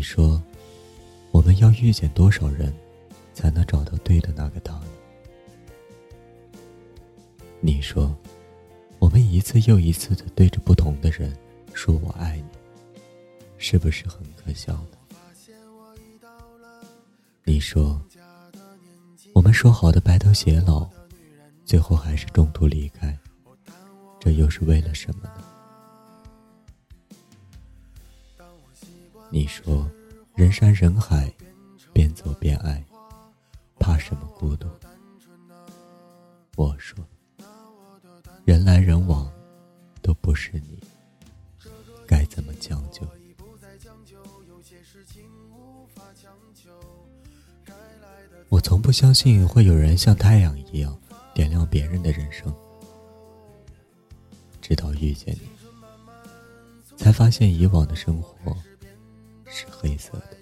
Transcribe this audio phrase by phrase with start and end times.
[0.00, 0.42] 你说，
[1.30, 2.74] 我们要遇见多少人，
[3.34, 4.86] 才能找到对的那个他呢？
[7.60, 8.16] 你说，
[8.98, 11.36] 我们一次又一次的对着不同的人
[11.74, 12.44] 说“我爱你”，
[13.58, 14.96] 是不是很可笑呢？
[17.44, 18.00] 你说，
[19.34, 20.88] 我们说好的白头偕老，
[21.66, 23.14] 最后还是中途离开，
[24.18, 25.44] 这又是为了什么呢？
[29.32, 29.88] 你说，
[30.40, 31.30] 人山人海，
[31.92, 32.82] 边走边爱，
[33.78, 34.66] 怕什么孤独？
[36.56, 36.96] 我说，
[38.46, 39.30] 人来人往，
[40.00, 40.82] 都不是你，
[42.06, 43.06] 该怎么将就？
[48.48, 50.98] 我从不相信会有人像太阳一样
[51.34, 52.50] 点亮别人的人生，
[54.62, 58.56] 直到遇见你，才发现以往的生活。
[59.50, 60.36] 是黑色的，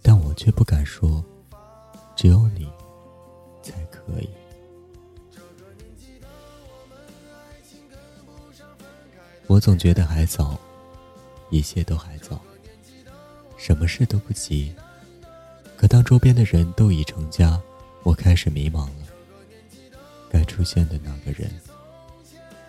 [0.00, 1.22] 但我却不敢说，
[2.16, 2.70] 只有你
[3.62, 4.28] 才可以。
[9.48, 10.58] 我总觉得还早，
[11.50, 12.40] 一切都还早，
[13.58, 14.74] 什么事都不急。
[15.76, 17.60] 可当周边的人都已成家，
[18.04, 19.06] 我开始迷茫了。
[20.30, 21.50] 该出现的那个人，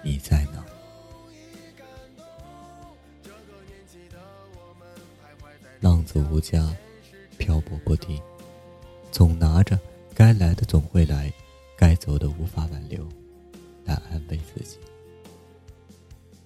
[0.01, 0.65] 你在哪？
[6.13, 6.71] 子无家，
[7.39, 8.21] 漂泊不定，
[9.11, 9.79] 总拿着
[10.13, 11.33] 该来的总会来，
[11.75, 13.03] 该走的无法挽留，
[13.83, 14.77] 来安慰自己。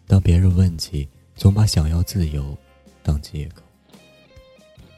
[0.06, 2.58] 当别人问起，总把想要自由
[3.04, 3.62] 当借口，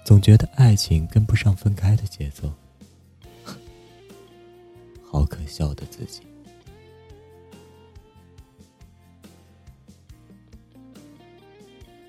[0.05, 2.53] 总觉得爱情跟不上分开的节奏，
[5.01, 6.21] 好可笑的自己。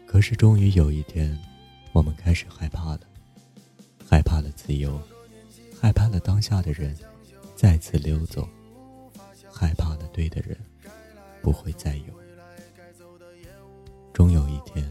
[0.07, 1.39] 可是终于有一天。
[1.93, 3.01] 我们开始害怕了，
[4.09, 5.01] 害怕了自由，
[5.81, 6.97] 害怕了当下的人
[7.57, 8.49] 再次溜走，
[9.53, 10.57] 害怕了对的人
[11.43, 12.15] 不会再有。
[14.13, 14.91] 终有一天，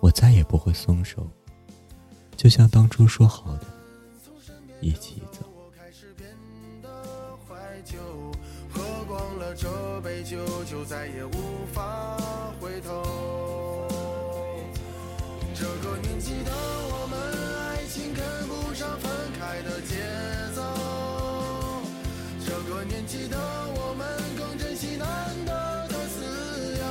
[0.00, 1.28] 我再也不会松手，
[2.36, 3.66] 就像当初说好的，
[4.80, 5.46] 一起走。
[8.70, 11.32] 喝光了这杯酒，就再也无
[11.72, 11.97] 法
[22.78, 23.36] 这个年纪的
[23.74, 24.06] 我们，
[24.38, 25.08] 更珍惜难
[25.44, 25.52] 得
[25.88, 26.84] 的自由。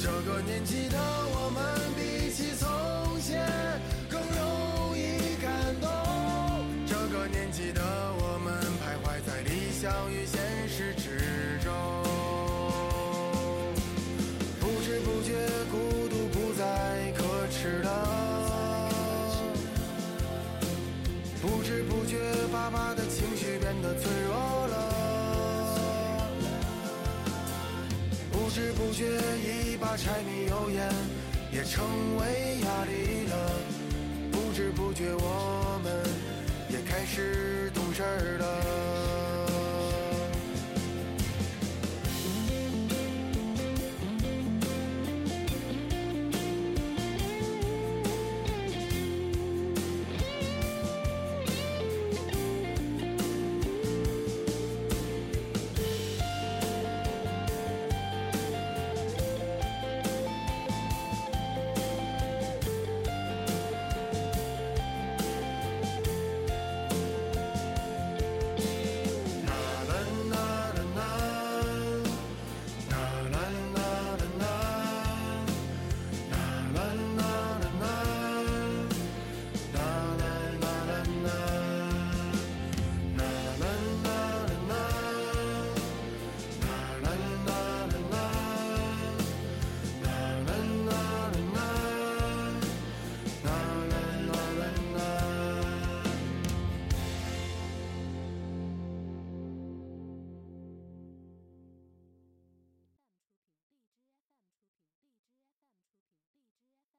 [0.00, 0.96] 这个年纪的
[1.34, 1.60] 我们，
[1.96, 3.44] 比起从前
[4.08, 5.50] 更容易感
[5.80, 5.90] 动。
[6.86, 7.82] 这个年纪的
[8.20, 10.39] 我们，徘徊在理想与现
[28.50, 29.04] 不知不觉，
[29.38, 30.92] 一把柴米油盐
[31.52, 33.52] 也成为压力了，
[34.32, 36.02] 不知不觉，我们
[36.68, 38.02] 也开始懂事
[38.38, 38.49] 了。